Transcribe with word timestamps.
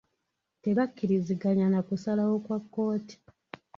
Tebakkiriziganyizza 0.61 1.71
na 1.73 1.81
kusalawo 1.87 2.35
kwa 2.45 2.57
kkooti. 2.63 3.15